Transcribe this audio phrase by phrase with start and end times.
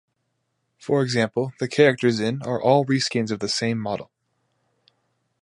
[0.79, 4.09] For example the characters in are all reskins of the same model.